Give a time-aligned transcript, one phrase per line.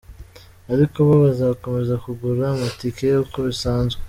[0.73, 3.99] Ariko bo bazakomeza kugura amatike uko bisanzwe.